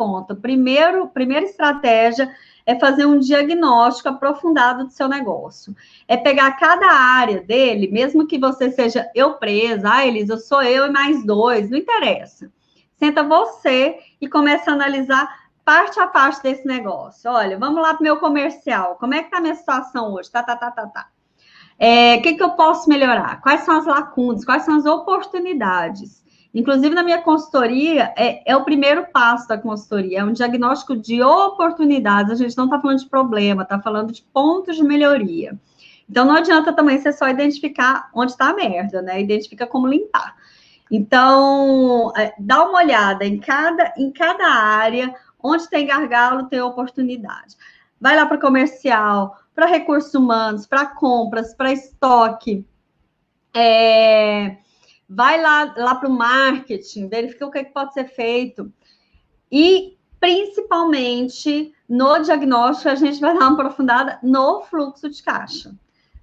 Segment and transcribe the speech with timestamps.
[0.00, 0.34] ponta.
[0.34, 5.76] Primeiro, primeira estratégia é fazer um diagnóstico aprofundado do seu negócio.
[6.08, 10.86] É pegar cada área dele, mesmo que você seja eu presa, ah, Elisa, sou eu
[10.86, 12.50] e mais dois, não interessa.
[12.96, 15.28] Senta você e começa a analisar
[15.62, 17.30] parte a parte desse negócio.
[17.30, 18.96] Olha, vamos lá para o meu comercial.
[18.98, 20.30] Como é que está a minha situação hoje?
[20.30, 21.08] Tá, tá, tá, tá, tá.
[21.78, 23.40] É, o que, que eu posso melhorar?
[23.42, 24.44] Quais são as lacunas?
[24.46, 26.22] Quais são as oportunidades?
[26.52, 31.22] Inclusive, na minha consultoria, é, é o primeiro passo da consultoria, é um diagnóstico de
[31.22, 32.32] oportunidades.
[32.32, 35.56] A gente não está falando de problema, está falando de pontos de melhoria.
[36.08, 39.20] Então, não adianta também você só identificar onde está a merda, né?
[39.20, 40.34] Identifica como limpar.
[40.90, 47.56] Então, é, dá uma olhada em cada, em cada área, onde tem gargalo, tem oportunidade.
[48.00, 52.66] Vai lá para comercial, para recursos humanos, para compras, para estoque.
[53.54, 54.56] É,
[55.10, 58.72] vai lá, lá para o marketing, verifica o que, é que pode ser feito.
[59.50, 65.74] E, principalmente, no diagnóstico, a gente vai dar uma aprofundada no fluxo de caixa.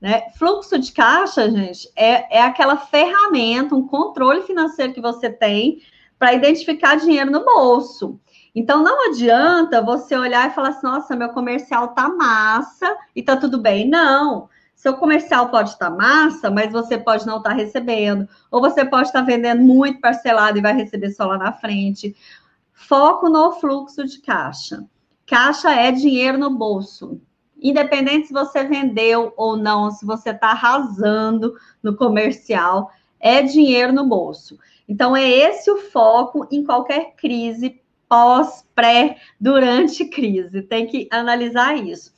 [0.00, 0.28] Né?
[0.36, 5.80] Fluxo de caixa, gente, é, é aquela ferramenta, um controle financeiro que você tem
[6.18, 8.18] para identificar dinheiro no bolso.
[8.52, 13.36] Então, não adianta você olhar e falar assim, nossa, meu comercial tá massa e tá
[13.36, 13.88] tudo bem.
[13.88, 14.48] Não.
[14.82, 18.28] Seu comercial pode estar massa, mas você pode não estar recebendo.
[18.50, 22.16] Ou você pode estar vendendo muito parcelado e vai receber só lá na frente.
[22.72, 24.84] Foco no fluxo de caixa.
[25.24, 27.20] Caixa é dinheiro no bolso
[27.62, 34.04] independente se você vendeu ou não, se você está arrasando no comercial, é dinheiro no
[34.04, 34.58] bolso.
[34.88, 40.60] Então, é esse o foco em qualquer crise, pós, pré, durante crise.
[40.60, 42.12] Tem que analisar isso.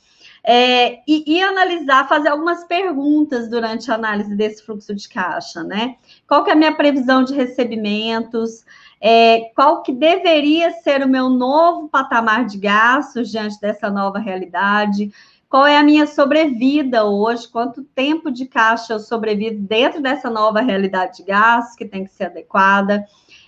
[0.47, 5.95] É, e, e, analisar, fazer algumas perguntas durante a análise desse fluxo de caixa, né?
[6.27, 8.63] Qual que é a minha previsão de recebimentos?
[9.01, 15.11] É, qual que deveria ser o meu novo patamar de gastos diante dessa nova realidade?
[15.55, 20.59] qual é a minha sobrevida hoje, quanto tempo de caixa eu sobrevivo dentro dessa nova
[20.59, 23.05] realidade de gastos que tem que ser adequada.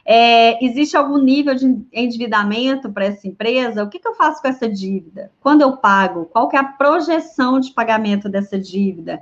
[0.10, 3.84] É, existe algum nível de endividamento para essa empresa?
[3.84, 5.30] O que, que, eu faço com essa dívida?
[5.42, 6.30] Quando eu pago?
[6.32, 9.22] Qual que é a projeção de pagamento dessa dívida?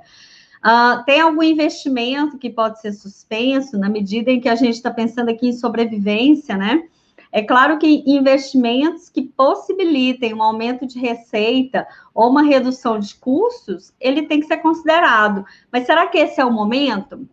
[0.64, 4.90] Uh, tem algum investimento que pode ser suspenso na medida em que a gente está
[4.92, 6.84] pensando aqui em sobrevivência, né?
[7.32, 13.92] É claro que investimentos que possibilitem um aumento de receita ou uma redução de custos,
[14.00, 15.44] ele tem que ser considerado.
[15.70, 17.28] Mas será que esse é o momento?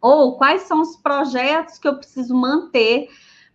[0.00, 3.08] Ou quais são os projetos que eu preciso manter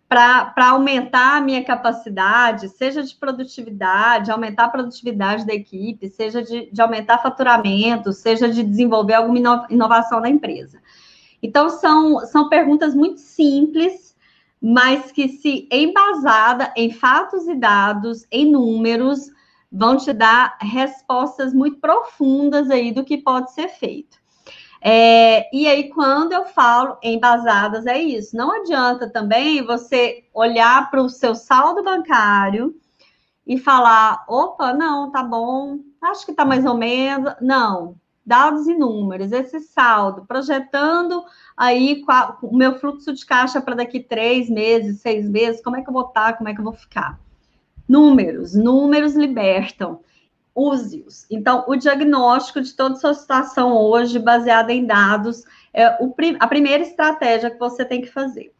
[0.08, 6.70] para aumentar a minha capacidade, seja de produtividade, aumentar a produtividade da equipe, seja de,
[6.70, 10.80] de aumentar faturamento, seja de desenvolver alguma inovação na empresa?
[11.42, 14.04] Então, são, são perguntas muito simples
[14.66, 19.30] mas que se embasada em fatos e dados, em números,
[19.70, 24.16] vão te dar respostas muito profundas aí do que pode ser feito.
[24.86, 28.36] É, e aí, quando eu falo embasadas, é isso.
[28.36, 32.74] Não adianta também você olhar para o seu saldo bancário
[33.46, 37.32] e falar: opa, não, tá bom, acho que tá mais ou menos.
[37.40, 37.96] Não,
[38.26, 41.24] dados e números, esse saldo, projetando
[41.56, 45.82] aí qual, o meu fluxo de caixa para daqui três meses, seis meses, como é
[45.82, 47.18] que eu vou estar, tá, como é que eu vou ficar.
[47.88, 50.00] Números, números libertam,
[50.54, 51.26] use-os.
[51.30, 55.86] Então, o diagnóstico de toda a sua situação hoje, baseado em dados, é
[56.38, 58.52] a primeira estratégia que você tem que fazer.